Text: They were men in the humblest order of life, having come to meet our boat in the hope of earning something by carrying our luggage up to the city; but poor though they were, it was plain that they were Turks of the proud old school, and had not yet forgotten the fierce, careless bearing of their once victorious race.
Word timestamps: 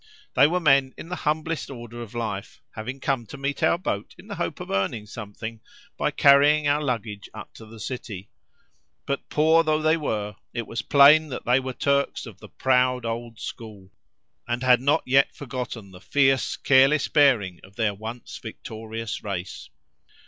They 0.33 0.47
were 0.47 0.59
men 0.59 0.95
in 0.97 1.09
the 1.09 1.15
humblest 1.29 1.69
order 1.69 2.01
of 2.01 2.15
life, 2.15 2.59
having 2.71 2.99
come 2.99 3.27
to 3.27 3.37
meet 3.37 3.61
our 3.61 3.77
boat 3.77 4.15
in 4.17 4.25
the 4.27 4.33
hope 4.33 4.59
of 4.59 4.71
earning 4.71 5.05
something 5.05 5.61
by 5.95 6.09
carrying 6.09 6.67
our 6.67 6.81
luggage 6.81 7.29
up 7.35 7.53
to 7.53 7.67
the 7.67 7.79
city; 7.79 8.31
but 9.05 9.29
poor 9.29 9.63
though 9.63 9.79
they 9.83 9.97
were, 9.97 10.37
it 10.55 10.65
was 10.65 10.81
plain 10.81 11.29
that 11.29 11.45
they 11.45 11.59
were 11.59 11.73
Turks 11.73 12.25
of 12.25 12.39
the 12.39 12.49
proud 12.49 13.05
old 13.05 13.39
school, 13.39 13.91
and 14.47 14.63
had 14.63 14.81
not 14.81 15.03
yet 15.05 15.35
forgotten 15.35 15.91
the 15.91 16.01
fierce, 16.01 16.57
careless 16.57 17.07
bearing 17.07 17.59
of 17.63 17.75
their 17.75 17.93
once 17.93 18.39
victorious 18.39 19.23
race. 19.23 19.69